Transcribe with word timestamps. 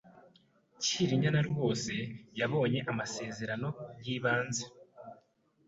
Cyrinyana 0.85 1.41
rwose 1.49 1.93
yabonye 2.39 2.79
amasezerano 2.91 3.69
yibanze. 4.05 4.65